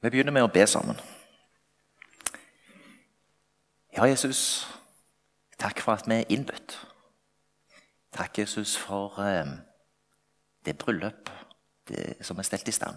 [0.00, 0.96] Vi begynner med å be sammen.
[3.92, 4.64] Ja, Jesus,
[5.60, 6.78] takk for at vi er innbudt.
[8.16, 9.52] Takk, Jesus, for eh,
[10.64, 11.28] det bryllup
[11.90, 12.96] det, som er stelt i stand.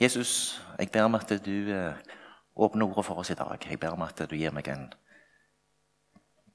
[0.00, 2.02] Jesus, jeg ber om at du eh,
[2.58, 3.62] åpner ordet for oss i dag.
[3.62, 4.88] Jeg ber om at du gir meg en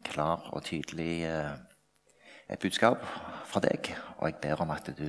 [0.04, 1.54] klar og tydelig eh,
[2.52, 3.00] et budskap
[3.48, 3.96] fra deg.
[4.18, 5.08] Og jeg ber om at du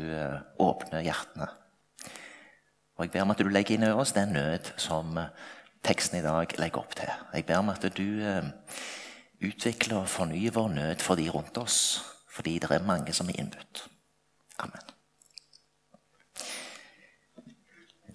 [0.63, 1.57] åpner hjertene.
[2.99, 5.31] Og jeg ber om at du legger inn i oss den nød som eh,
[5.87, 7.13] teksten i dag legger opp til.
[7.31, 8.49] Jeg ber om at du eh,
[9.47, 13.39] utvikler og fornyer vår nød for de rundt oss, fordi det er mange som er
[13.39, 13.85] innbudt.
[14.59, 14.91] Amen.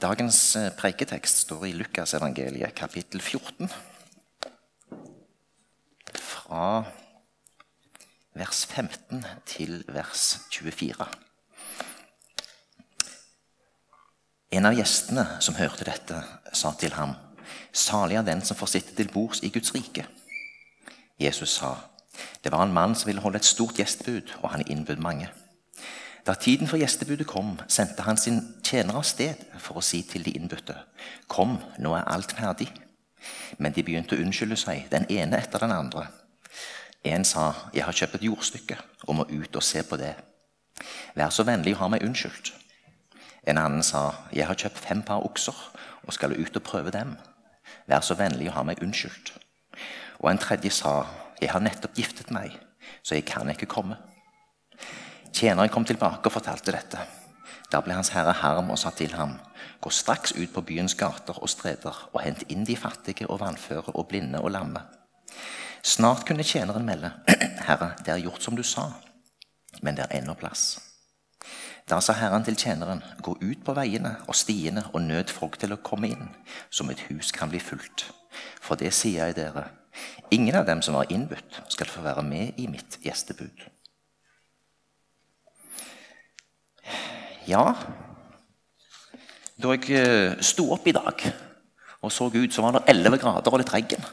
[0.03, 3.71] Dagens eh, preiketekst står i Lukasevangeliet, kapittel 14.
[6.19, 6.83] Fra
[8.35, 11.07] vers 15 til vers 24.
[14.53, 16.19] En av gjestene som hørte dette,
[16.53, 17.15] sa til ham,
[17.73, 20.03] Salig er den som får sitte til bords i Guds rike.
[21.17, 21.71] Jesus sa,
[22.45, 25.31] det var en mann som ville holde et stort gjestebud, og han innbød mange.
[26.27, 30.21] Da tiden for gjestebudet kom, sendte han sin tjener av sted for å si til
[30.21, 30.77] de innbudte,
[31.27, 32.69] Kom, nå er alt ferdig.
[33.57, 36.11] Men de begynte å unnskylde seg, den ene etter den andre.
[37.03, 40.13] En sa, Jeg har kjøpt et jordstykke og må ut og se på det.
[41.17, 42.59] Vær så vennlig å ha meg unnskyldt.
[43.47, 45.55] En annen sa, Jeg har kjøpt fem par okser
[46.03, 47.17] og skal ut og prøve dem.
[47.87, 49.33] Vær så vennlig å ha meg unnskyldt.
[50.19, 51.05] Og en tredje sa,
[51.41, 52.55] Jeg har nettopp giftet meg,
[53.03, 53.97] så jeg kan ikke komme.
[55.33, 56.99] Tjeneren kom tilbake og fortalte dette.
[57.71, 59.39] Da ble hans herre harm og sa til ham.:
[59.81, 63.95] Gå straks ut på byens gater og streder og hent inn de fattige og vannføre
[63.95, 64.85] og blinde og lamme.
[65.83, 67.11] Snart kunne tjeneren melde.:
[67.67, 68.91] Herre, det er gjort som du sa,
[69.81, 70.92] men det er ennå plass.
[71.89, 75.73] Da sa Herren til tjeneren.: Gå ut på veiene og stiene og nød folk til
[75.75, 76.29] å komme inn,
[76.69, 78.07] så mitt hus kan bli fullt.
[78.61, 79.67] For det sier jeg dere,
[80.31, 83.67] ingen av dem som var innbudt, skal få være med i mitt gjestebud.
[87.47, 87.73] Ja,
[89.59, 91.19] da jeg eh, sto opp i dag
[92.03, 94.07] og så ut, så var det 11 grader og litt regn.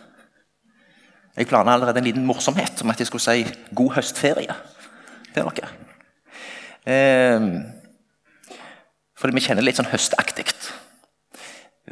[1.36, 4.58] Jeg planla allerede en liten morsomhet om at jeg skulle si 'god høstferie'
[5.34, 5.89] til dere.
[6.90, 7.46] Eh,
[9.20, 10.46] fordi vi kjenner det litt sånn høstaktig.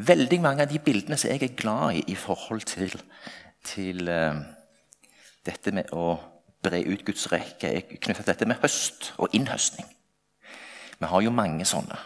[0.08, 2.94] Veldig mange av de bildene som jeg er glad i i forhold til,
[3.66, 4.40] til eh,
[5.46, 6.16] dette med å
[6.64, 9.86] bre ut Guds rekke, er knyttet til dette med høst og innhøstning.
[10.98, 11.98] Vi har jo mange sånne.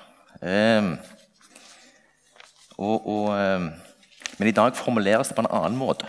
[0.42, 0.90] Um,
[2.76, 3.30] og, og,
[4.36, 6.08] men i dag formuleres det på en annen måte.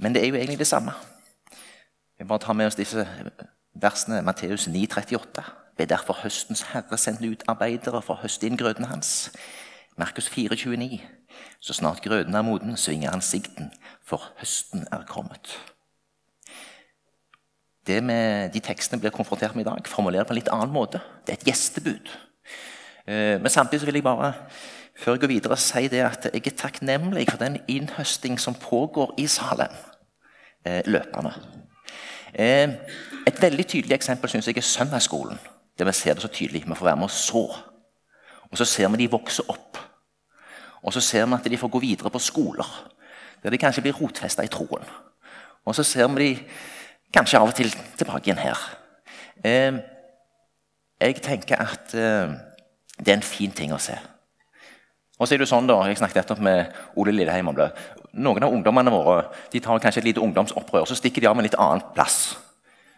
[0.00, 0.94] Men det er jo egentlig det samme.
[2.16, 3.04] Vi bare tar med oss disse
[3.74, 4.22] versene.
[4.24, 5.44] Matteus 9,38.
[5.76, 9.30] Ved derfor høstens herre sendte ut arbeidere for å høste inn grøden hans.
[9.96, 11.00] Markus 4,29.
[11.60, 13.72] Så snart grøden er moden, svinger han sikten,
[14.04, 15.58] for høsten er kommet
[17.86, 21.00] det med de tekstene blir konfrontert med i dag, formulerer på en litt annen måte.
[21.26, 22.10] Det er et gjestebud.
[23.06, 24.32] Eh, men samtidig vil jeg bare
[24.96, 29.12] før jeg går videre, si det at jeg er takknemlig for den innhøsting som pågår
[29.20, 29.74] i Salem
[30.64, 31.34] eh, løpende.
[32.34, 32.74] Eh,
[33.26, 35.38] et veldig tydelig eksempel synes jeg er søndagsskolen.
[35.78, 36.64] Der vi ser det så tydelig.
[36.66, 37.44] Vi får være med og så.
[38.50, 39.78] Og så ser vi de vokse opp.
[40.82, 42.88] Og så ser vi at de får gå videre på skoler.
[43.42, 44.84] Der de kanskje blir rotfesta i troen.
[45.64, 46.44] Og så ser vi de
[47.14, 48.58] Kanskje av og til tilbake igjen her.
[49.44, 49.76] Eh,
[51.00, 52.34] jeg tenker at eh,
[52.98, 53.94] det er en fin ting å se.
[55.16, 57.70] Og så er det sånn da, Jeg snakket nettopp med Ole Lilleheim om det.
[58.12, 61.46] Noen av ungdommene våre de tar kanskje et lite ungdomsopprør så stikker de av med
[61.46, 62.36] en litt annen plass.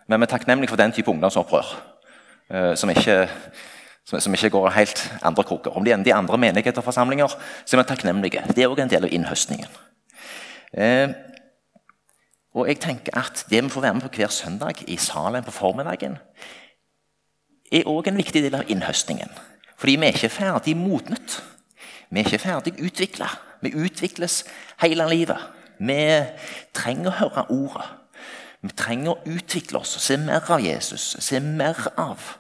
[0.09, 1.71] Men vi er takknemlige for den type ungdomsopprør
[2.49, 3.29] som, ikke,
[4.09, 5.75] som, ikke, går helt andre kroker.
[5.77, 8.45] Om de i andre menigheter og forsamlinger, så er vi takknemlige.
[8.57, 9.69] Det er òg en del av innhøstningen.
[10.73, 11.13] Eh,
[12.55, 15.51] og jeg tenker at Det vi får være med på hver søndag i salen på
[15.51, 16.19] formiddagen,
[17.73, 19.29] er òg en viktig del av innhøstningen.
[19.79, 21.43] Fordi vi er ikke ferdig modnet.
[22.11, 23.29] Vi er ikke ferdig utvikla.
[23.61, 24.45] Vi utvikles
[24.81, 25.39] hele livet.
[25.79, 26.01] Vi
[26.75, 27.87] trenger å høre ordet.
[28.63, 31.15] Vi trenger å utvikle oss og se mer av Jesus.
[31.23, 32.35] Se mer av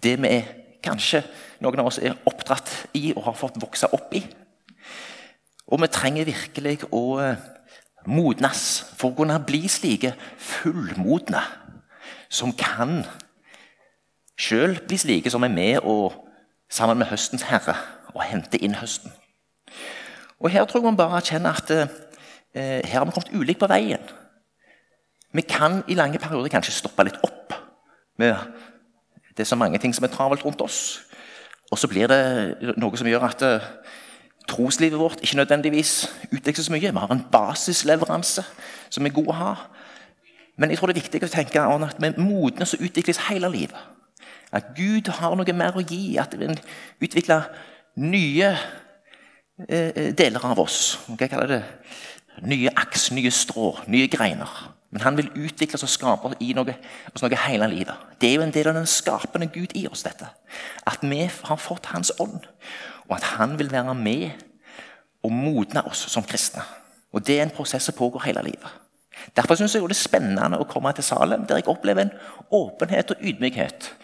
[0.00, 1.22] det vi er, kanskje
[1.60, 4.22] noen av oss er oppdratt i og har fått vokse opp i.
[5.68, 7.20] Og vi trenger virkelig å
[8.08, 8.62] modnes
[8.96, 11.42] for å kunne bli slike fullmodne
[12.32, 13.02] som kan
[14.40, 16.14] sjøl bli slike som er med og
[16.72, 17.76] sammen med høstens herre
[18.14, 19.12] og hente inn høsten.
[20.40, 23.68] Og Her tror jeg man bare erkjenner at eh, her har vi kommet ulikt på
[23.68, 24.00] veien.
[25.32, 27.54] Vi kan i lange perioder kanskje stoppe litt opp
[28.18, 28.34] med
[29.36, 31.00] det er så mange ting som er travelt rundt oss.
[31.70, 33.68] Og så blir det noe som gjør at eh,
[34.50, 35.92] troslivet vårt ikke nødvendigvis
[36.32, 36.90] utvikler så mye.
[36.90, 38.44] Vi har en basisleveranse
[38.90, 39.54] som er god å ha.
[40.58, 43.78] Men jeg tror det er viktig å tenke at vi modnes og utvikles hele livet.
[44.52, 46.18] At Gud har noe mer å gi.
[46.20, 46.50] At vi
[47.06, 47.46] utvikler
[48.02, 48.50] nye
[49.68, 50.98] eh, deler av oss.
[51.06, 51.62] Hva kaller det?
[52.42, 54.52] Nye aks, nye strå, nye greiner.
[54.90, 56.74] Men han vil utvikle oss og skape i noe,
[57.14, 58.06] oss noe hele livet.
[58.20, 60.02] Det er jo en del av den skapende Gud i oss.
[60.02, 60.26] dette.
[60.86, 62.46] At vi har fått Hans ånd,
[63.08, 64.30] og at han vil være med
[65.22, 66.62] og modne oss som kristne.
[67.12, 68.70] Og Det er en prosess som pågår hele livet.
[69.36, 72.12] Derfor synes jeg det er spennende å komme til Salem, der jeg opplever en
[72.50, 73.94] åpenhet og ydmykhet.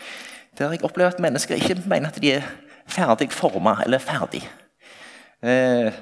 [0.58, 2.42] Der jeg opplever at mennesker ikke mener at de er
[2.86, 4.42] ferdig forma eller ferdig.
[5.42, 5.92] Eh,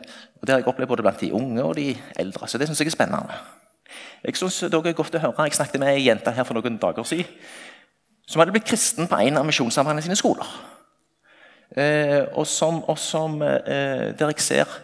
[0.44, 2.48] og Det har jeg opplevd både blant de unge og de eldre.
[2.48, 3.36] Så det synes jeg er spennende.
[4.24, 5.46] Jeg synes det er godt å høre.
[5.46, 7.30] Jeg snakket med ei jente her for noen dager siden
[8.28, 10.50] som hadde blitt kristen på en av Misjonssambandene sine skoler.
[11.76, 14.76] Eh, og som, og som eh, der jeg ser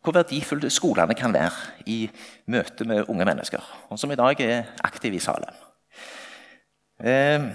[0.00, 2.06] hvor verdifulle skolene kan være i
[2.48, 3.68] møte med unge mennesker.
[3.92, 5.60] Og som i dag er aktive i Salem.
[7.04, 7.52] Eh,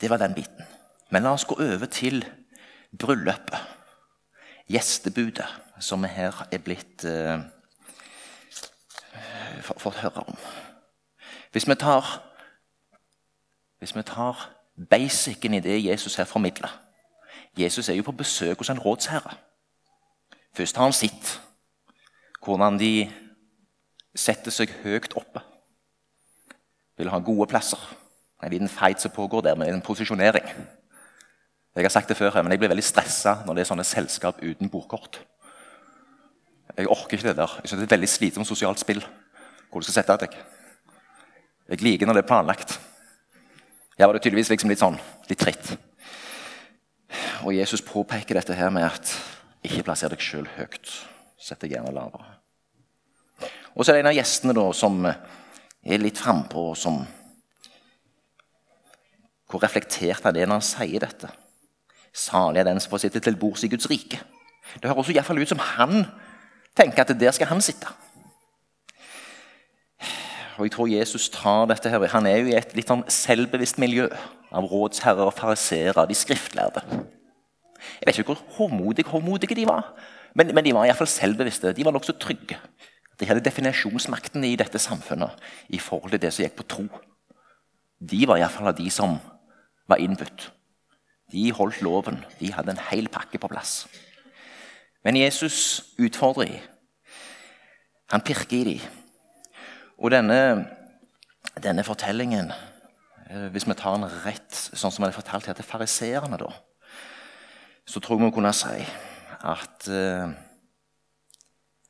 [0.00, 0.72] det var den biten.
[1.12, 2.24] Men la oss gå over til
[2.96, 3.83] bryllupet.
[4.70, 5.46] Gjestebudet,
[5.80, 7.40] som vi her er blitt eh,
[9.62, 10.38] fått høre om.
[11.52, 12.06] Hvis vi tar,
[13.78, 14.48] hvis vi tar
[14.90, 16.80] basicen i det Jesus her formidler
[17.56, 19.36] Jesus er jo på besøk hos en rådsherre.
[20.52, 21.40] Først har han sitt,
[22.44, 23.10] hvordan de
[24.14, 25.42] setter seg høyt oppe.
[26.98, 27.78] Vil ha gode plasser.
[28.42, 30.44] En liten fight som pågår der med en posisjonering.
[31.74, 34.38] Jeg har sagt det før, men jeg blir veldig stressa når det er sånne selskap
[34.42, 35.18] uten bordkort.
[36.76, 37.56] Jeg orker ikke det der.
[37.62, 39.02] Jeg synes Det er et veldig slitsomt sosialt spill
[39.70, 40.36] hvor du skal sette deg.
[41.68, 42.76] Jeg liker når det er planlagt.
[43.98, 45.72] Her var det tydeligvis liksom litt sånn, litt tritt.
[47.42, 49.10] Og Jesus påpeker dette her med at
[49.66, 50.92] ikke plasser deg sjøl høyt.
[51.40, 52.38] Sett deg gjerne lavere.
[53.74, 57.02] Og så er det en av gjestene da, som er litt frampå, som
[59.50, 61.28] Hvor reflektert er når han sier dette.
[62.14, 64.20] Salig er den som får sitte til bords i Guds rike.
[64.80, 66.06] Det høres iallfall ut som han
[66.78, 67.90] tenker at der skal han sitte.
[70.54, 73.78] Og jeg tror Jesus tar dette her, Han er jo i et litt sånn selvbevisst
[73.78, 74.06] miljø
[74.54, 76.82] av rådsherrer og fariseere, de skriftlærde.
[78.00, 79.90] Jeg vet ikke hvor håmodige, håmodige de var,
[80.34, 81.74] men, men de var iallfall selvbevisste.
[81.74, 82.58] De var nokså trygge.
[83.20, 85.34] De hadde definasjonsmakten i dette samfunnet
[85.68, 86.86] i forhold til det som gikk på tro.
[87.98, 89.18] De var iallfall av de som
[89.90, 90.48] var innbudt.
[91.34, 92.22] De holdt loven.
[92.38, 93.84] De hadde en hel pakke på plass.
[95.04, 96.60] Men Jesus utfordrer dem.
[98.12, 99.02] Han pirker i dem.
[99.98, 100.66] Og denne,
[101.62, 102.52] denne fortellingen,
[103.30, 106.50] eh, hvis vi tar den rett, sånn som den er fortalt her til fariseerne, da,
[107.86, 108.84] så tror jeg vi kunne si
[109.44, 110.30] at uh,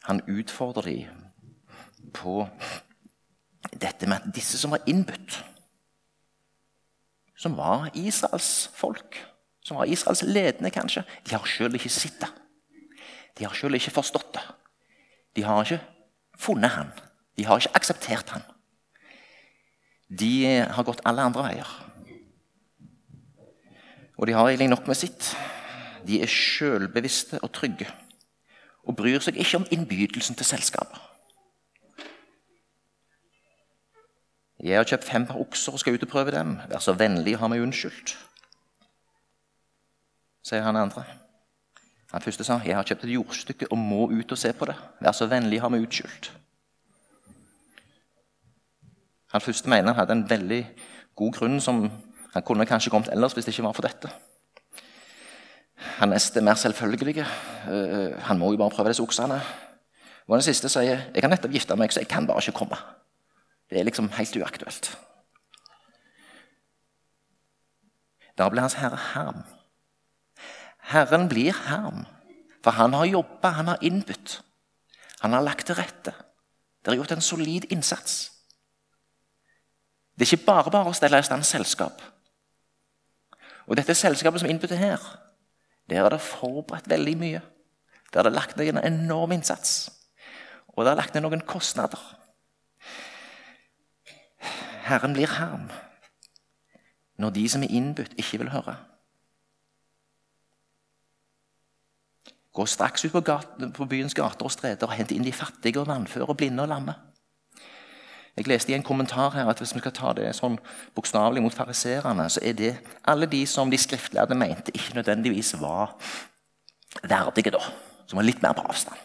[0.09, 2.49] han utfordrer dem på
[3.73, 5.39] dette med at disse som var innbudt,
[7.39, 9.21] som var Israels folk,
[9.65, 12.31] som var Israels ledende, kanskje, de har sjøl ikke sett det.
[13.35, 14.45] De har sjøl ikke forstått det.
[15.35, 15.81] De har ikke
[16.39, 16.93] funnet han.
[17.35, 18.45] De har ikke akseptert han.
[20.09, 21.73] De har gått alle andre veier.
[24.15, 25.33] Og de har egentlig nok med sitt.
[26.07, 27.89] De er sjølbevisste og trygge
[28.85, 31.01] og bryr seg ikke om innbydelsen til selskapet.
[34.65, 36.55] Jeg har kjøpt fem par okser og skal ut og prøve dem.
[36.71, 38.15] Vær så vennlig ha meg unnskyldt.
[40.45, 41.05] Sier han andre.
[42.13, 44.77] Han første sa jeg har kjøpt et jordstykke og må ut og se på det.
[45.03, 46.31] Vær så vennlig ha meg unnskyldt.
[49.35, 50.61] Han første mener han hadde en veldig
[51.19, 51.89] god grunn som
[52.35, 54.13] han kunne kanskje kommet ellers hvis det ikke var for dette.
[55.99, 57.25] Han neste er mer selvfølgelige.
[57.67, 59.41] Uh, han må jo bare prøve disse oksene.
[60.29, 62.79] Og den siste sier jeg kan nettopp gifte meg, så jeg kan bare ikke komme.
[63.71, 64.93] Det er liksom helt uaktuelt.
[68.39, 69.45] Da ble Hans Herre harm.
[70.95, 72.05] Herren blir herm,
[72.63, 74.39] for han har jobba, han har innbudt.
[75.21, 76.15] Han har lagt til rette.
[76.85, 78.31] Det er gjort en solid innsats.
[80.15, 82.03] Det er ikke bare bare å stelle i stand selskap.
[83.67, 85.03] Og dette selskapet som innbudt her,
[85.91, 87.43] der er det forberedt veldig mye.
[88.13, 89.91] Der er det lagt ned en enorm innsats.
[90.77, 92.01] Og det er lagt ned noen kostnader.
[94.85, 95.71] Herren blir harm
[97.19, 98.75] når de som er innbudt, ikke vil høre.
[102.55, 105.81] Gå straks ut på, gaten, på byens gater og streder og hent inn de fattige
[105.81, 106.95] og vannføre og blinde og lamme.
[108.37, 110.57] Jeg leste i en kommentar her at hvis vi skal ta det sånn
[110.95, 112.73] bokstavelig mot fariserene, så er det
[113.07, 115.95] alle de som de skriftlærde mente ikke nødvendigvis var
[117.03, 117.63] verdige, da,
[118.11, 118.99] som var litt mer på avstand,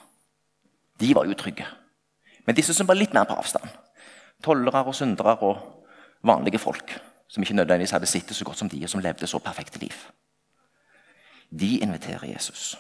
[1.02, 1.68] de var utrygge.
[2.46, 3.70] Men disse som var litt mer på avstand,
[4.46, 5.86] tollere og syndere og
[6.26, 6.98] vanlige folk,
[7.30, 9.94] som ikke nødvendigvis hadde sittet så godt som de, og som levde så perfekte liv,
[11.50, 12.78] de inviterer Jesus.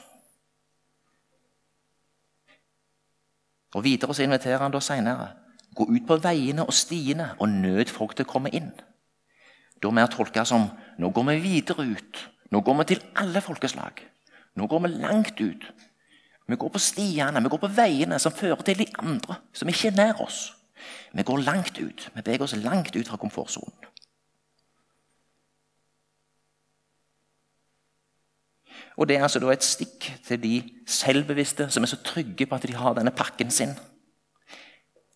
[3.75, 5.29] Og Videre så inviterer han da senere
[5.75, 8.71] gå ut på veiene og stiene og nød folk til å komme inn.
[9.79, 10.67] Da mer tolke som
[10.99, 12.23] nå går vi videre ut.
[12.51, 14.01] Nå går vi til alle folkeslag.
[14.57, 15.67] Nå går vi langt ut.
[16.49, 19.91] Vi går på stiene, vi går på veiene som fører til de andre, som ikke
[19.91, 20.47] er nær oss.
[21.13, 22.07] Vi går langt ut.
[22.15, 23.85] Vi beveger oss langt ut fra komfortsonen.
[28.99, 30.55] Og Det er altså da et stikk til de
[30.87, 33.71] selvbevisste som er så trygge på at de har denne pakken sin.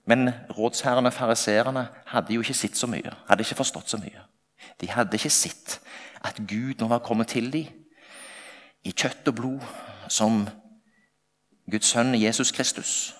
[0.07, 4.23] Men rådsherrene og fariseerne hadde jo ikke sett så mye, hadde ikke forstått så mye.
[4.81, 5.81] De hadde ikke sett
[6.23, 7.67] at Gud nå var kommet til dem
[8.87, 9.67] i kjøtt og blod
[10.07, 10.47] som
[11.71, 13.15] Guds sønn Jesus Kristus.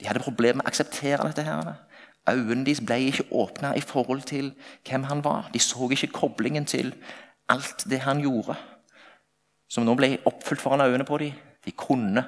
[0.00, 1.44] De hadde problemer med å akseptere dette.
[1.44, 1.74] her.
[2.28, 4.52] Øynene deres ble ikke åpna i forhold til
[4.88, 5.50] hvem han var.
[5.52, 6.94] De så ikke koblingen til
[7.48, 8.56] alt det han gjorde
[9.70, 11.36] som nå ble oppfylt foran øynene på dem.
[11.64, 12.24] De kunne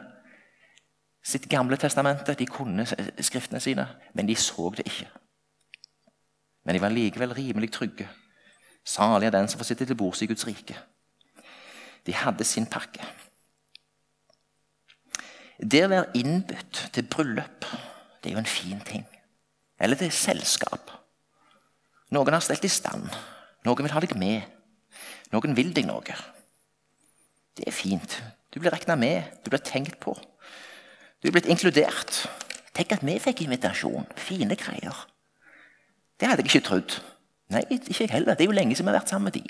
[1.23, 5.09] sitt gamle testamente, de kunne skriftene sine, men de så det ikke.
[6.65, 8.09] Men de var likevel rimelig trygge.
[8.85, 10.77] Salig er den som får sitte til bords i Guds rike.
[12.07, 13.05] De hadde sin pakke.
[15.63, 17.67] Det å være innbudt til bryllup,
[18.23, 19.07] det er jo en fin ting.
[19.79, 20.91] Eller til selskap.
[22.11, 23.07] Noen har stelt i stand.
[23.67, 24.43] Noen vil ha deg med.
[25.33, 26.17] Noen vil deg noe.
[27.57, 28.23] Det er fint.
[28.55, 30.15] Du blir regna med, du blir tenkt på.
[31.23, 32.25] Du er blitt inkludert.
[32.75, 34.09] Tenk at vi fikk invitasjon.
[34.17, 35.07] Fine greier.
[36.21, 36.97] Det hadde jeg ikke trodd.
[37.53, 38.35] Nei, ikke jeg heller.
[38.35, 39.45] Det er jo lenge siden vi har vært sammen med de.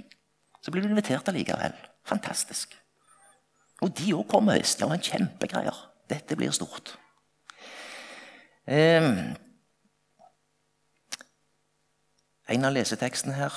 [0.63, 1.75] Så blir du invitert allikevel.
[2.07, 2.75] Fantastisk.
[3.83, 4.79] Og de òg kommer visst.
[4.79, 5.79] Det var en kjempegreier.
[6.11, 6.97] Dette blir stort.
[8.67, 9.35] Um,
[12.53, 13.57] en av lesetekstene her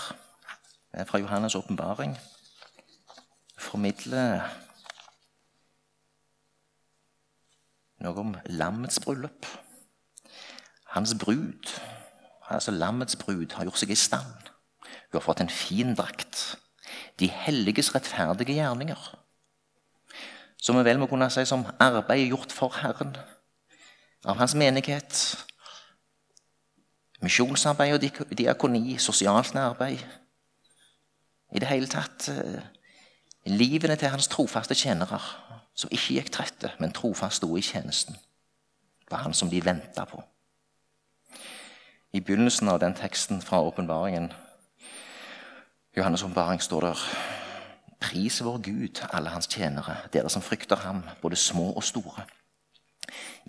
[0.96, 2.16] er fra Johannes' åpenbaring
[3.66, 4.46] formidler
[8.06, 9.48] noe om lammets bryllup.
[10.96, 11.72] Hans brud,
[12.50, 14.52] altså lammets brud, har gjort seg i stand.
[14.86, 16.58] Hun har fått en fin drakt.
[17.20, 19.02] De helliges rettferdige gjerninger.
[20.62, 23.16] Som vi vel må kunne si som arbeid gjort for Herren.
[24.26, 25.20] Av hans menighet.
[27.24, 30.02] Misjonsarbeid og diakoni, sosialt arbeid.
[31.56, 32.64] I det hele tatt eh,
[33.46, 35.20] livene til hans trofaste tjenere,
[35.76, 38.16] som ikke gikk trette, men trofast sto i tjenesten.
[39.06, 40.24] Det var han som de venta på.
[42.16, 44.32] I begynnelsen av den teksten fra åpenbaringen,
[45.98, 47.04] Johannes' åpenbaring, står der
[48.00, 52.26] Pris vår Gud, alle hans tjenere, dere som frykter ham, både små og store.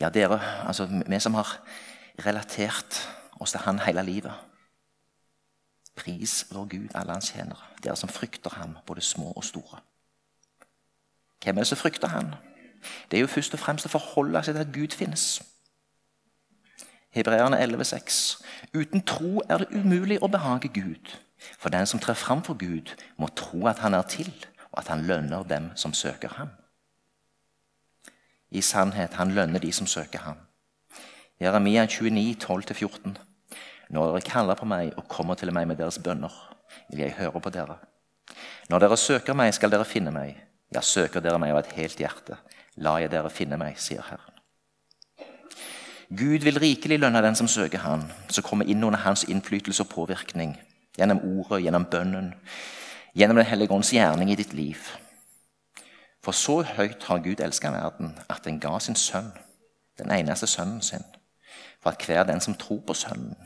[0.01, 1.57] Ja, dere, altså vi som har
[2.27, 3.01] relatert
[3.41, 4.33] oss til han hele livet.
[5.97, 9.81] Pris vår Gud, alle hans tjenere, dere som frykter ham, både små og store.
[11.45, 12.35] Hvem er det som frykter han?
[13.11, 15.27] Det er jo først og fremst å forholde seg til at Gud finnes.
[17.17, 18.43] Hebreerne 11,6.:
[18.75, 21.17] Uten tro er det umulig å behage Gud.
[21.59, 24.33] For den som trer fram for Gud, må tro at han er til,
[24.73, 26.49] og at han lønner dem som søker ham.
[28.51, 30.37] I sannhet, han lønner de som søker ham.
[31.41, 33.17] Jeremia 29, 12-14.
[33.91, 36.33] Når dere kaller på meg og kommer til meg med deres bønner,
[36.91, 37.79] vil jeg høre på dere.
[38.69, 40.35] Når dere søker meg, skal dere finne meg.
[40.75, 42.41] Ja, søker dere meg av et helt hjerte,
[42.83, 44.33] la jeg dere finne meg, sier Herren.
[46.07, 49.91] Gud vil rikelig lønne den som søker Han, som kommer inn under Hans innflytelse og
[49.91, 50.55] påvirkning,
[50.99, 52.35] gjennom ordet, gjennom bønnen,
[53.15, 54.79] gjennom Den hellige ånds gjerning i ditt liv.
[56.23, 59.33] For så høyt har Gud elska verden, at den ga sin sønn,
[59.99, 61.05] den eneste sønnen sin,
[61.83, 63.37] for at hver den som tror på Sønnen,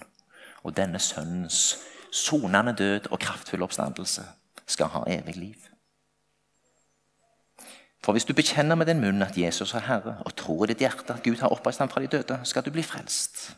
[0.63, 1.79] og denne sønnens
[2.13, 4.23] sonende død og kraftfulle oppstandelse,
[4.67, 5.55] skal ha evig liv.
[8.05, 10.81] For hvis du bekjenner med din munn at Jesus er Herre, og tror i ditt
[10.81, 13.57] hjerte at Gud har oppreist ham fra de døde, skal du bli frelst.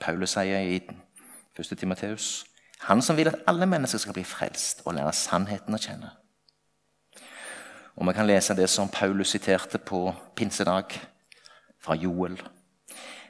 [0.00, 0.80] Paulus sier i
[1.56, 1.78] 1.
[1.78, 2.44] Timoteus
[2.78, 6.10] han som vil at alle mennesker skal bli frelst og lære sannheten å kjenne.
[7.96, 10.92] Og Vi kan lese det som Paulus siterte på pinsedag
[11.80, 12.36] fra Joel.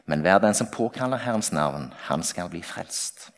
[0.07, 3.31] Men hver den som påkaller Herrens navn, han skal bli frelst.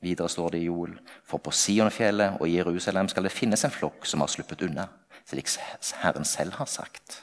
[0.00, 4.06] Videre står det i Joel.: For på Sionfjellet og Jerusalem skal det finnes en flokk
[4.06, 4.88] som har sluppet unna,
[5.26, 5.48] slik
[6.02, 7.22] Herren selv har sagt.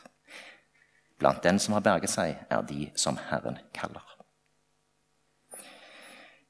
[1.20, 4.06] Blant den som har berget seg, er de som Herren kaller.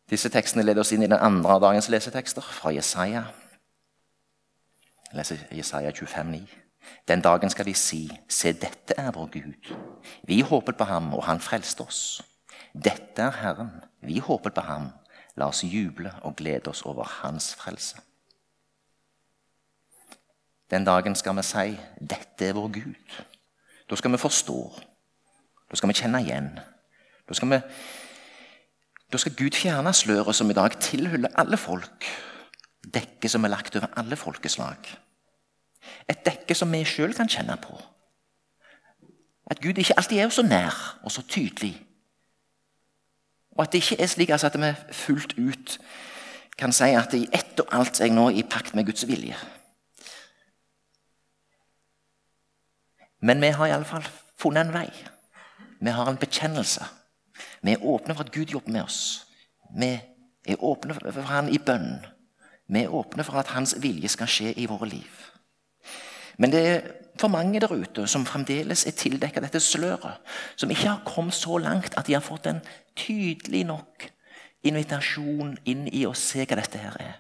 [0.09, 3.23] Disse tekstene leder oss inn i den andre av dagens lesetekster, fra Jesaja.
[5.09, 6.68] Jeg leser Jesaja 25, 25,9.
[7.07, 9.71] Den dagen skal de si, se, dette er vår Gud.
[10.23, 12.21] Vi håpet på ham, og han frelste oss.
[12.73, 13.71] Dette er Herren.
[14.01, 14.91] Vi håpet på ham.
[15.37, 17.99] La oss juble og glede oss over hans frelse.
[20.69, 23.19] Den dagen skal vi si, dette er vår Gud.
[23.89, 24.59] Da skal vi forstå.
[25.71, 26.51] Da skal vi kjenne igjen.
[27.29, 27.59] Da skal, vi,
[29.11, 32.05] da skal Gud fjerne sløret som i dag tilhyller alle folk.
[32.85, 34.91] Dekket som er lagt over alle folkeslag.
[36.09, 37.77] Et dekke som vi sjøl kan kjenne på.
[39.49, 41.73] At Gud ikke alltid er så nær og så tydelig.
[43.57, 45.79] Og at det ikke er slik altså, at vi fullt ut
[46.59, 49.35] kan si at i ett og alt er jeg nå i pakt med Guds vilje.
[53.21, 54.05] Men vi har iallfall
[54.39, 54.87] funnet en vei.
[55.79, 56.85] Vi har en bekjennelse.
[57.63, 59.25] Vi er åpne for at Gud jobber med oss.
[59.79, 59.91] Vi
[60.47, 62.05] er åpne for Han i bønn.
[62.67, 65.11] Vi er åpne for at Hans vilje skal skje i våre liv.
[66.39, 66.85] Men det er
[67.19, 70.19] for mange der ute som fremdeles er tildekket dette sløret.
[70.55, 72.61] Som ikke har kommet så langt at de har fått en
[72.95, 74.07] tydelig nok
[74.63, 77.17] invitasjon inn i å se hva dette her er.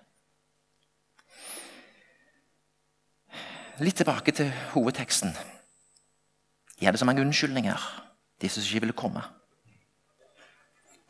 [3.79, 5.31] Litt tilbake til hovedteksten.
[6.79, 7.79] De hadde så mange unnskyldninger,
[8.39, 9.23] de som ikke ville komme.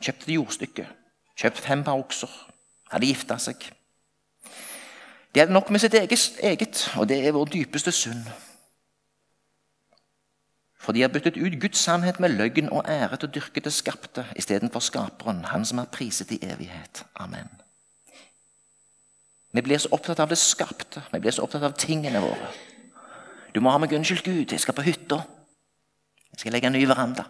[0.01, 0.85] Kjøpte jordstykke,
[1.37, 2.29] kjøpt fem par okser,
[2.93, 3.65] hadde gifta seg.
[5.35, 8.25] De hadde nok med sitt eget, og det er vår dypeste synd.
[10.79, 13.73] For de har byttet ut Guds sannhet med løgn og ære til å dyrke det
[13.75, 17.03] skapte istedenfor Skaperen, Han som er priset i evighet.
[17.15, 17.49] Amen.
[19.51, 22.49] Vi blir så opptatt av det skapte, vi blir så opptatt av tingene våre.
[23.53, 25.23] Du må ha meg unnskyldt, Gud, jeg skal på hytta.
[26.31, 27.25] Jeg skal legge en ny veranda.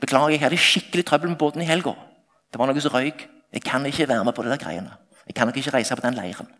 [0.00, 1.94] Beklager, jeg hadde skikkelig trøbbel med båten i helga.
[2.50, 3.26] Det var noe som røyk.
[3.54, 4.94] Jeg kan ikke være med på det der greiene.
[5.26, 6.50] Jeg kan ikke reise på den leiren.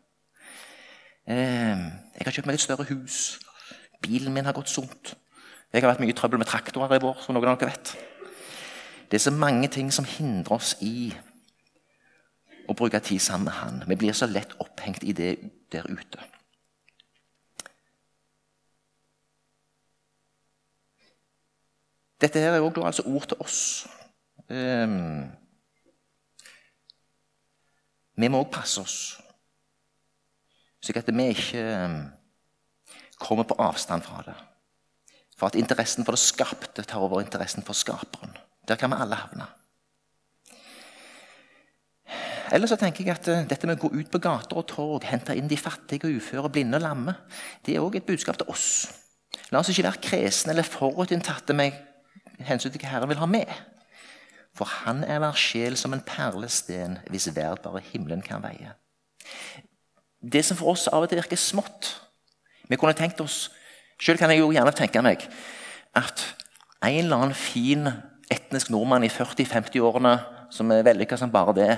[1.27, 3.39] Ehm, jeg har kjøpt meg et større hus.
[4.05, 5.15] Bilen min har gått sunt.
[5.73, 7.95] Jeg har vært mye i trøbbel med traktorer i vår, som noen av dere vet.
[9.09, 11.09] Det er så mange ting som hindrer oss i
[12.69, 13.83] å bruke tid sammen med Han.
[13.89, 15.33] Vi blir så lett opphengt i det
[15.73, 16.21] der ute.
[22.21, 23.61] Dette her er også altså ord til oss.
[24.49, 25.25] Um,
[28.17, 29.24] vi må også passe oss
[30.85, 32.01] slik at vi ikke ehm,
[33.21, 34.37] kommer på avstand fra det.
[35.39, 38.37] For at interessen for det skapte tar over interessen for skaperen.
[38.69, 39.47] Der kan vi alle havne.
[42.53, 45.07] Eller så tenker jeg at uh, dette med å gå ut på gater og torg,
[45.09, 47.17] hente inn de fattige, og uføre, blinde og lamme,
[47.67, 48.69] det er òg et budskap til oss.
[49.51, 51.75] La oss ikke være kresne eller forutinntatte med
[52.45, 53.51] hensyn til hva Herren vil ha med.
[54.55, 58.77] For han er hver sjel som en perlesten hvis verd bare himmelen kan veie
[60.33, 61.91] det som for oss av og til virker smått
[62.69, 63.51] Vi kunne tenkt oss
[64.01, 65.27] Selv kan jeg jo gjerne tenke meg
[65.95, 66.25] at
[66.83, 67.87] en eller annen fin
[68.33, 70.15] etnisk nordmann i 40-50-årene
[70.53, 71.69] som er vellykka som bare det,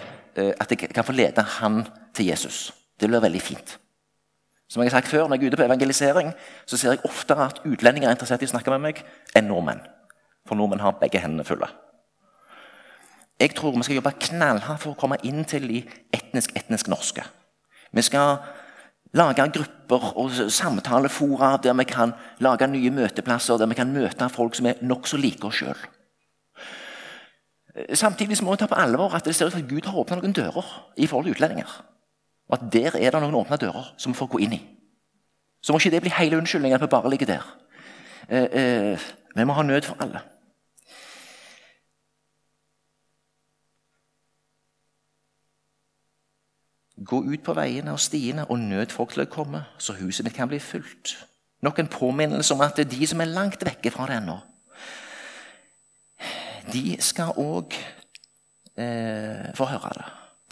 [0.40, 1.82] eh, at jeg kan få lede han
[2.14, 2.72] til Jesus.
[2.98, 3.76] Det blir veldig fint.
[4.68, 6.32] Som jeg har sagt før, Når jeg er ute på evangelisering,
[6.66, 9.04] så ser jeg oftere at utlendinger er interessert i å snakke med meg,
[9.37, 9.80] enn nordmenn.
[10.46, 11.68] For nordmenn har begge hendene fulle.
[13.40, 15.82] Jeg tror vi skal jobbe knallhardt for å komme inn til de
[16.12, 17.22] etnisk-etnisk norske.
[17.96, 18.37] Vi skal
[19.16, 24.54] lage grupper og samtalefora der vi kan lage nye møteplasser, der vi kan møte folk
[24.54, 25.78] som er nokså like oss sjøl.
[27.92, 30.16] Samtidig må vi ta på alvor at det ser ut til at Gud har åpna
[30.20, 31.72] noen dører i forhold til utlendinger.
[32.48, 34.62] Og at der er det noen åpne dører som vi får gå inn i.
[35.62, 37.44] Så må ikke det bli hele unnskyldningen at vi bare ligger der.
[38.28, 40.22] Eh, eh, vi må ha nød for alle.
[47.04, 50.37] Gå ut på veiene og stiene og nød folk til å komme, så huset mitt
[50.37, 51.16] kan bli fullt.
[51.64, 54.38] Nok en påminnelse om at det er de som er langt vekke fra det ennå,
[56.72, 57.76] de skal òg
[58.80, 60.06] eh, få høre det.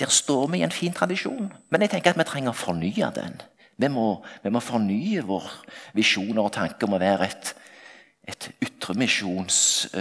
[0.05, 3.11] Der står vi i en fin tradisjon, men jeg tenker at vi trenger å fornye
[3.17, 3.41] den.
[3.81, 4.07] Vi må,
[4.45, 5.49] vi må fornye vår
[5.97, 7.55] visjoner og tanker om å være et,
[8.31, 9.95] et ytremisjonsfolk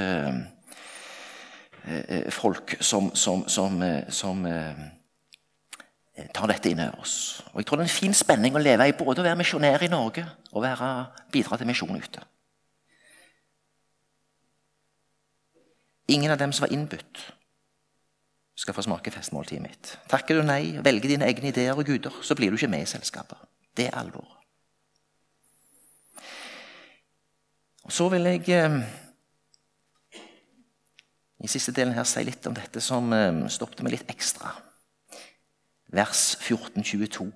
[1.88, 5.03] eh, eh, som, som, som, eh, som eh, Eh,
[6.14, 7.42] tar dette inn over oss.
[7.54, 9.86] Og jeg tror det er en fin spenning å leve i både å være misjonær
[9.86, 10.90] i Norge og være,
[11.34, 12.22] bidra til misjon ute.
[16.14, 17.24] Ingen av dem som var innbudt,
[18.56, 19.94] skal få smake festmåltidet mitt.
[20.12, 22.92] Takker du nei, velger dine egne ideer og guder, så blir du ikke med i
[22.92, 23.40] selskapet.
[23.74, 24.28] Det er alvor.
[27.84, 28.78] Og Så vil jeg eh,
[31.44, 34.54] i siste delen her si litt om dette som eh, stoppet meg litt ekstra
[35.94, 37.32] vers 14-22.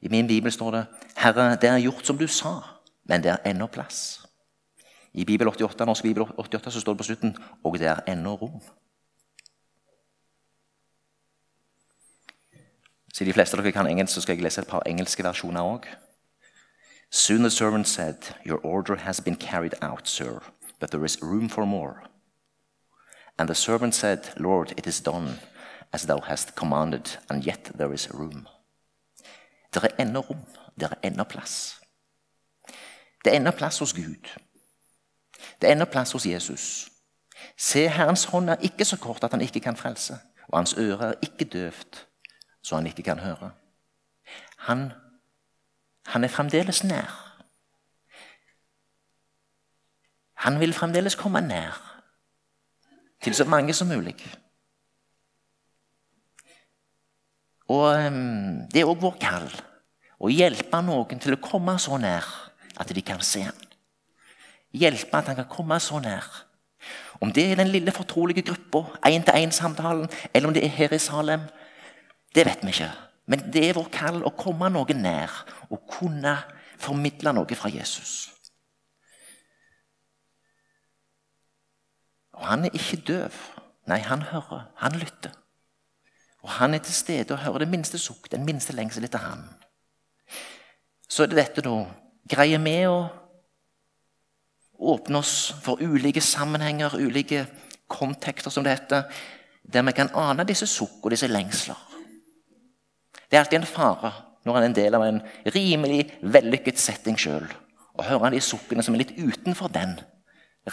[0.00, 2.60] I min bibel står det Herre, det er gjort som du sa.
[3.04, 4.26] men det er ennå plass.
[5.12, 8.34] I Bibel 88, Norsk Bibel 88 så står det på slutten og det er ennå
[8.34, 8.60] rom.
[13.14, 15.62] Siden de fleste av dere kan engelsk, så skal jeg lese et par engelske versjoner
[15.62, 15.86] òg.
[17.10, 20.40] Soon the servant said, Your order has been carried out, sir,
[20.80, 22.02] but there is room for more.
[23.38, 25.38] And the servant said, Lord, it is done
[25.94, 28.46] as thou hast commanded, and yet there is room.
[29.74, 30.46] Det er ennå rom.
[30.80, 31.80] Det er ennå plass.
[33.24, 34.30] Det er ennå plass hos Gud.
[35.60, 36.88] Det er ennå plass hos Jesus.
[37.56, 41.08] Se, Herrens hånd er ikke så kort at han ikke kan frelse, og hans øre
[41.08, 42.06] er ikke døvt
[42.64, 43.50] så han ikke kan høre.
[44.56, 44.92] Han,
[46.06, 47.20] han er fremdeles nær.
[50.34, 52.00] Han vil fremdeles komme nær
[53.22, 54.16] til så mange som mulig.
[57.72, 59.48] Og um, Det er òg vår kall
[60.24, 62.26] å hjelpe noen til å komme så nær
[62.80, 63.60] at de kan se ham.
[64.74, 66.26] Hjelpe at han kan komme så nær.
[67.22, 71.46] Om det er den lille fortrolige gruppa, én-til-én-samtalen, eller om det er her i Salem,
[72.34, 72.90] det vet vi ikke.
[73.30, 75.32] Men det er vår kall å komme noen nær
[75.70, 76.36] og kunne
[76.80, 78.34] formidle noe fra Jesus.
[82.34, 83.38] Og han er ikke døv.
[83.88, 84.66] Nei, han hører.
[84.82, 85.32] Han lytter.
[86.44, 89.46] Og han er til stede og hører det minste sukk, den minste lengsel etter han.
[91.08, 91.78] Så er det dette, da.
[92.28, 92.98] Greier vi å
[94.94, 97.46] åpne oss for ulike sammenhenger, ulike
[97.88, 99.08] kontekster, som det heter,
[99.64, 101.80] der vi kan ane disse sukk og disse lengsler?
[103.28, 104.12] Det er alltid en fare
[104.44, 105.20] når han er en del av en
[105.54, 107.46] rimelig vellykket setting sjøl,
[107.96, 109.96] og hører de sukkene som er litt utenfor den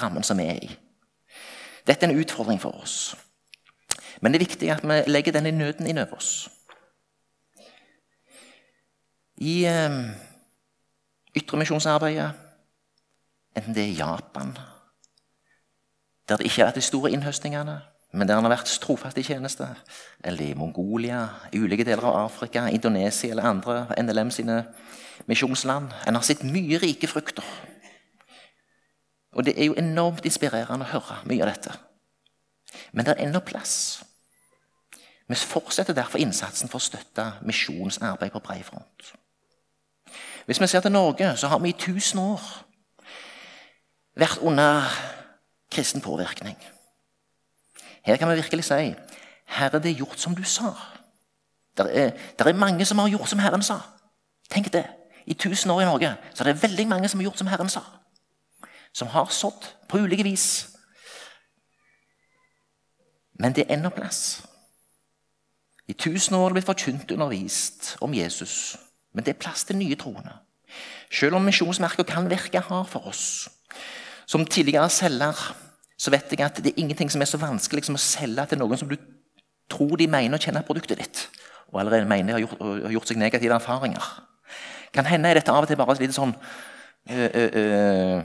[0.01, 0.71] rammen som vi er i.
[1.87, 3.13] Dette er en utfordring for oss.
[4.21, 6.49] Men det er viktig at vi legger denne nøden inn over oss.
[9.41, 9.95] I eh,
[11.35, 12.29] ytremisjonsarbeidet,
[13.57, 14.53] enten det er i Japan,
[16.29, 17.79] der det ikke har vært de store innhøstningene,
[18.13, 19.65] men der han har vært trofast i tjeneste,
[20.23, 24.63] eller i Mongolia, i ulike deler av Afrika, Indonesia eller andre NLM sine
[25.27, 27.45] misjonsland En har sett mye rike frukter.
[29.31, 31.75] Og det er jo enormt inspirerende å høre mye av dette.
[32.91, 34.03] Men det er ennå plass.
[35.31, 39.13] Vi fortsetter derfor innsatsen for å støtte misjonsarbeid på bred front.
[40.45, 42.41] Hvis vi ser til Norge, så har vi i tusen år
[44.19, 44.91] vært under
[45.71, 46.57] kristen påvirkning.
[48.03, 48.91] Her kan vi virkelig si
[49.45, 50.73] Herre, det er gjort som du sa.
[51.77, 53.79] Det er, er, mange som har gjort som Herren sa.
[54.51, 54.83] Tenk det.
[55.25, 57.69] I tusen år i Norge så er det veldig mange som har gjort som Herren
[57.69, 57.87] sa.
[58.91, 60.75] Som har sådd på ulike vis.
[63.39, 64.50] Men det er ennå plass.
[65.91, 68.77] I tusen år er det blitt forkynt undervist om Jesus.
[69.11, 70.37] Men det er plass til nye troende.
[71.11, 73.49] Selv om misjonsmerker kan virke hard for oss.
[74.29, 75.35] Som tidligere selger
[76.01, 78.61] så vet jeg at det er ingenting som er så vanskelig som å selge til
[78.61, 78.95] noen som du
[79.71, 81.19] tror de mener å kjenne produktet ditt,
[81.71, 84.07] og allerede mener de har gjort, har gjort seg negative erfaringer.
[84.95, 88.17] Kan hende er dette av og til bare et lite sånn øh, øh, øh,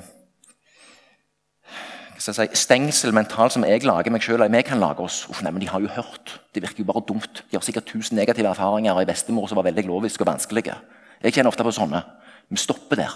[2.35, 4.43] si, stengsel mentalt som jeg lager meg sjøl.
[4.51, 5.25] Vi kan lage oss.
[5.31, 6.41] Uff, nei, men De har jo hørt.
[6.55, 7.45] Det virker jo bare dumt.
[7.51, 8.95] De har sikkert tusen negative erfaringer.
[8.95, 10.75] Og ei bestemor som var veldig lovisk og vanskelige.
[11.23, 12.03] Jeg kjenner ofte på sånne.
[12.49, 13.15] Vi stopper der.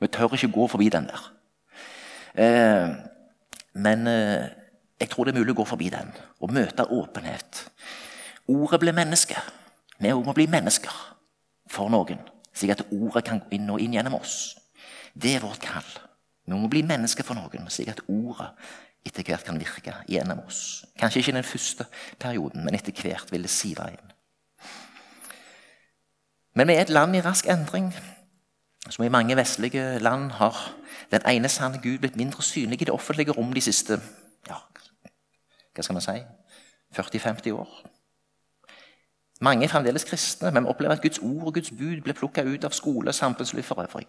[0.00, 1.24] Vi tør ikke gå forbi den der.
[2.40, 2.88] Eh,
[3.74, 4.48] men eh,
[5.00, 7.64] jeg tror det er mulig å gå forbi den og møte åpenhet.
[8.50, 9.36] Ordet ble menneske.
[10.00, 10.94] Vi må bli mennesker
[11.70, 12.22] for noen,
[12.56, 14.56] slik at ordet kan gå inn og inn gjennom oss.
[15.14, 15.90] Det er vårt kall.
[16.50, 18.48] Vi må bli mennesker for noen, slik at ordet
[19.06, 20.84] etter hvert kan virke gjennom oss.
[20.98, 21.86] Kanskje ikke den første
[22.18, 24.16] perioden, men etter hvert vil det sive inn.
[26.58, 27.92] Men vi er et land i rask endring.
[28.90, 30.56] Som i mange vestlige land har
[31.10, 34.00] den ene sanne Gud blitt mindre synlig i det offentlige rom de siste
[34.48, 34.56] ja,
[35.74, 36.16] hva skal man si
[36.96, 37.74] 40-50 år.
[39.40, 42.42] Mange er fremdeles kristne, men vi opplever at Guds ord og Guds bud blir plukka
[42.42, 44.08] ut av skole og samfunnsliv for øvrig.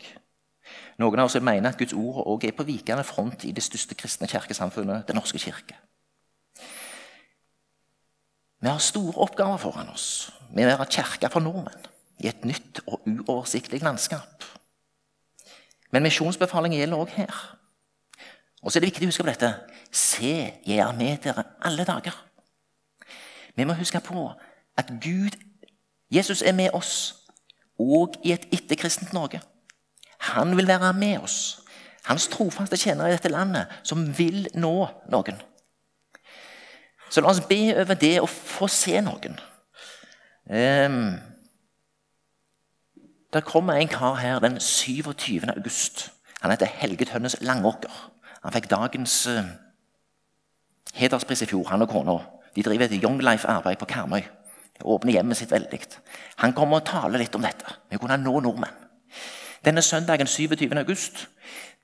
[1.02, 3.96] Noen av oss mener at Guds ord også er på vikende front i det største
[3.96, 5.78] kristne kirkesamfunnet, Den norske kirke.
[8.62, 11.88] Vi har store oppgaver foran oss med å være kirke for nordmenn
[12.22, 14.46] i et nytt og uoversiktlig landskap.
[15.92, 17.40] Men misjonsbefalingen gjelder òg her.
[18.62, 19.50] Og så er det viktig å huske på dette.
[19.92, 20.36] Se,
[20.68, 22.16] jeg er med dere alle dager.
[23.58, 24.30] Vi må huske på
[24.78, 25.36] at Gud,
[26.12, 27.26] Jesus er med oss
[27.82, 29.42] òg i et etterkristent Norge.
[30.22, 31.62] Han vil være med oss.
[32.06, 34.76] Hans trofaste tjenere i dette landet som vil nå
[35.14, 35.42] noen.
[37.12, 39.36] Så la oss be over det å få se noen.
[40.52, 41.20] Um,
[43.34, 45.42] Der kommer en kar her den 27.
[45.58, 46.12] august.
[46.42, 48.12] Han heter Helge Tønnes Langåker.
[48.44, 49.46] Han fikk dagens uh,
[50.94, 52.18] hederspris i fjor, han og kona.
[52.56, 54.22] De driver et Young Life-arbeid på Karmøy.
[54.84, 55.80] Åpner hjemmet sitt veldig.
[56.44, 57.78] Han kommer og taler litt om dette.
[57.90, 58.91] Vi kunne nå nordmenn.
[59.66, 60.78] Denne søndagen 27.
[60.78, 61.30] august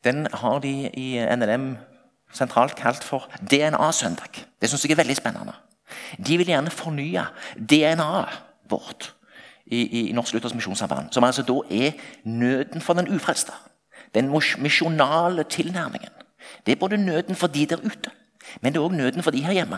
[0.04, 1.78] den har de i NLM
[2.34, 4.46] sentralt kalt for DNA-søndag.
[4.62, 5.54] Det syns jeg er veldig spennende.
[6.28, 7.26] De vil gjerne fornye
[7.70, 9.14] DNA-et vårt
[9.66, 11.92] i, i Norsk Luthers Misjonssamband, som altså da er
[12.24, 13.52] nøden for den ufrelste.
[14.16, 16.12] Den misjonale tilnærmingen.
[16.66, 18.12] Det er både nøden for de der ute,
[18.62, 19.78] men det er òg nøden for de her hjemme.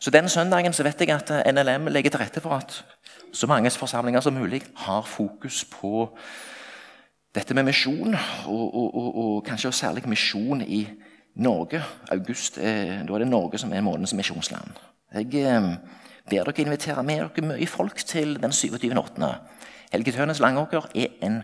[0.00, 2.84] Så Den søndagen så vet jeg at NLM legger til rette for at
[3.32, 6.18] så mange forsamlinger som mulig har fokus på
[7.34, 8.14] dette med misjon,
[8.46, 10.86] og, og, og, og kanskje særlig misjon i
[11.34, 11.82] Norge.
[12.12, 14.70] August, eh, Da er det Norge som er månedens misjonsland.
[15.14, 15.76] Jeg eh,
[16.30, 19.34] ber dere invitere med dere mye folk til den 27.8.
[19.92, 21.42] Helge Tønes Langåker er en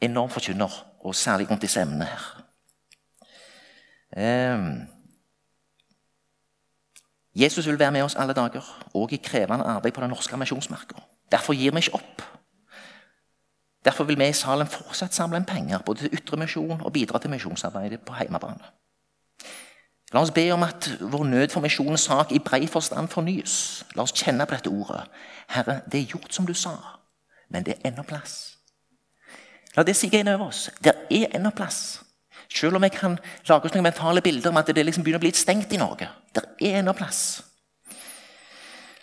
[0.00, 2.24] enorm forkynner, og særlig rundt disse emnene her.
[4.16, 4.58] Eh,
[7.34, 10.94] Jesus vil være med oss alle dager, og i krevende arbeid på den norske misjonsmarka.
[11.32, 12.41] Derfor gir vi ikke opp.
[13.84, 17.18] Derfor vil vi i salen fortsatt samle inn penger både til ytre misjon og bidra
[17.18, 18.70] til misjonsarbeidet på hjemmebane.
[20.12, 23.84] La oss be om at vår nød for misjonens sak i brei forstand fornyes.
[23.96, 25.06] La oss kjenne på dette ordet.
[25.48, 26.76] Herre, det er gjort som du sa,
[27.50, 28.58] men det er ennå plass.
[29.76, 30.68] La det sige inn over oss.
[30.84, 32.02] Det er ennå plass.
[32.52, 33.16] Selv om jeg kan
[33.48, 35.80] lage oss noen mentale bilder om at det liksom begynner å bli litt stengt i
[35.80, 36.10] Norge.
[36.34, 37.40] Det er ennå plass.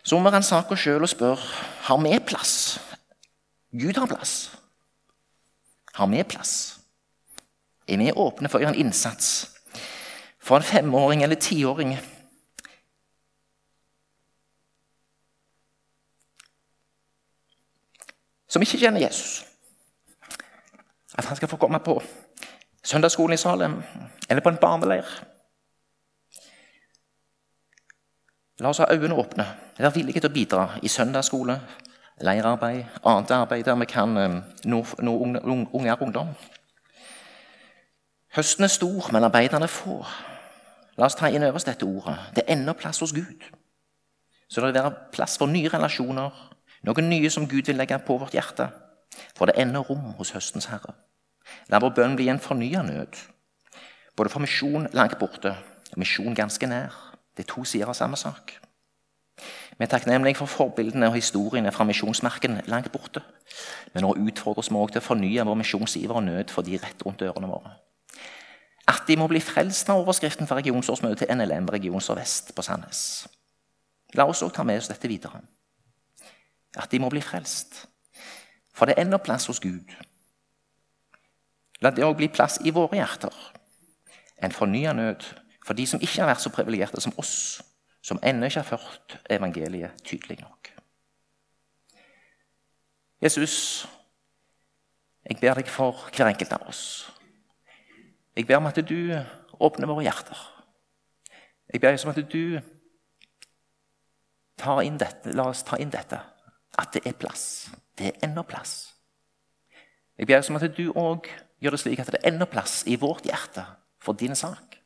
[0.03, 1.41] Så må vi ransake oss sjøl og spørre
[1.89, 2.53] har vi plass.
[3.73, 4.51] Gud har plass.
[5.93, 6.79] Har vi plass?
[7.87, 9.47] Er vi åpne for å gjøre en innsats
[10.49, 11.97] for en femåring eller tiåring
[18.47, 19.43] som ikke kjenner Jesus.
[21.13, 21.99] At han skal få komme på
[22.83, 23.77] søndagsskolen i Salem
[24.29, 25.05] eller på en barneleir.
[28.59, 29.45] La oss ha øynene åpne,
[29.77, 31.59] være villige til å bidra i søndagsskole,
[32.21, 36.33] leirarbeid, annet arbeid der vi kan eh, nå, nå unge og ungdom.
[38.35, 40.03] Høsten er stor, men arbeiderne er få.
[40.97, 42.17] La oss ta inn over oss dette ordet.
[42.35, 43.47] Det er ennå plass hos Gud.
[44.49, 46.35] Så det vil være plass for nye relasjoner,
[46.85, 48.69] noe nye som Gud vil legge på vårt hjerte.
[49.37, 50.93] For det er ennå rom hos høstens herre.
[51.69, 53.17] La vår bønn bli en fornya nød.
[54.15, 56.95] Både for misjon langt borte og misjon ganske nær.
[57.37, 58.57] Det er to sider av samme sak.
[59.79, 63.21] Vi er takknemlige for forbildene og historiene fra misjonsmerken langt borte.
[63.93, 67.05] Men nå utfordres vi òg til å fornye vår misjonsiver og nød for de rett
[67.05, 67.71] rundt ørene våre.
[68.91, 73.01] At de må bli frelst av overskriften for regionsårsmøtet til NLM Region Sør-Vest på Sandnes.
[74.19, 75.39] La oss også ta med oss dette videre.
[76.75, 77.85] At de må bli frelst.
[78.75, 79.95] For det er ennå plass hos Gud.
[81.79, 83.31] La det òg bli plass i våre hjerter.
[84.43, 85.23] En fornya nød
[85.63, 87.61] for de som ikke har vært så privilegerte som oss,
[88.01, 90.71] som ennå ikke har ført evangeliet tydelig nok.
[93.21, 93.87] Jesus,
[95.27, 96.83] jeg ber deg for hver enkelt av oss.
[98.35, 99.11] Jeg ber om at du
[99.59, 100.39] åpner våre hjerter.
[101.73, 102.59] Jeg ber om at du
[104.57, 105.35] tar inn dette.
[105.35, 106.21] La oss ta inn dette.
[106.79, 107.69] At det er plass.
[107.97, 108.95] Det er ennå plass.
[110.17, 111.27] Jeg ber om at du òg
[111.59, 113.65] gjør det slik at det er ennå plass i vårt hjerte
[113.99, 114.78] for din sak.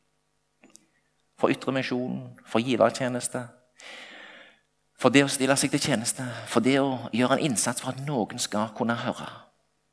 [1.44, 3.42] For ytre misjon, for givertjeneste.
[4.96, 7.98] For det å stille seg til tjeneste, for det å gjøre en innsats for at
[8.06, 9.26] noen skal kunne høre.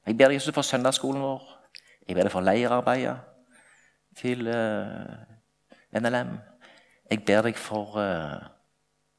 [0.07, 1.41] Jeg ber deg for søndagsskolen vår.
[2.07, 3.17] Jeg ber deg for leirarbeidet
[4.21, 6.31] til eh, NLM.
[7.11, 8.39] Jeg ber deg for uh,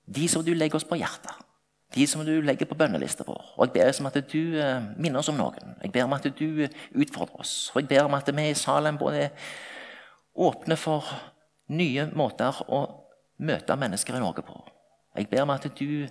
[0.09, 1.45] de som du legger oss på hjertet.
[1.93, 3.53] De som du legger på bønnelista vår.
[3.59, 5.77] Og jeg ber deg om at du uh, minner oss om noen.
[5.85, 7.55] Jeg ber om at du utfordrer oss.
[7.75, 9.29] Og jeg ber om at vi i Salem både
[10.33, 11.13] åpner for
[11.73, 12.85] nye måter å
[13.43, 14.61] møte mennesker i Norge på.
[15.17, 16.07] Jeg ber om at du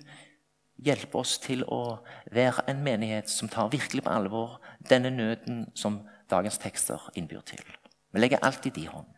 [0.81, 2.01] hjelper oss til å
[2.33, 7.63] være en menighet som tar virkelig på alvor denne nøden som dagens tekster innbyr til.
[8.11, 9.09] Vi legger alt i din hånd.